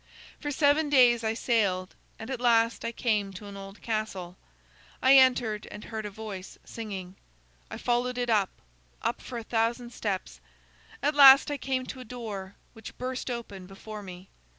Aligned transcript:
For 0.39 0.49
seven 0.49 0.89
days 0.89 1.23
I 1.23 1.35
sailed, 1.35 1.93
and 2.17 2.31
at 2.31 2.41
last 2.41 2.83
I 2.83 2.91
came 2.91 3.31
to 3.33 3.45
an 3.45 3.55
old 3.55 3.83
castle. 3.83 4.35
I 4.99 5.15
entered 5.15 5.67
and 5.69 5.83
heard 5.83 6.07
a 6.07 6.09
voice 6.09 6.57
singing. 6.65 7.15
I 7.69 7.77
followed 7.77 8.17
it 8.17 8.27
up, 8.31 8.49
up 9.03 9.21
for 9.21 9.37
a 9.37 9.43
thousand 9.43 9.93
steps. 9.93 10.39
At 11.03 11.13
last 11.13 11.51
I 11.51 11.57
came 11.57 11.85
to 11.85 11.99
a 11.99 12.03
door, 12.03 12.55
which 12.73 12.97
burst 12.97 13.29
open 13.29 13.67
before 13.67 14.01
me. 14.01 14.27